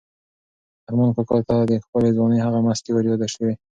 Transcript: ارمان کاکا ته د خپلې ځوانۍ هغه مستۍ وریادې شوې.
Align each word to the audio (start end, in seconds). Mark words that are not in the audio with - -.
ارمان 0.87 1.09
کاکا 1.15 1.37
ته 1.47 1.55
د 1.69 1.71
خپلې 1.85 2.09
ځوانۍ 2.15 2.39
هغه 2.45 2.59
مستۍ 2.65 2.91
وریادې 2.93 3.27
شوې. 3.33 3.53